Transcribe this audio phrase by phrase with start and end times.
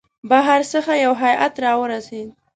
[0.29, 2.29] بهر څخه یو هیئات را ورسېد.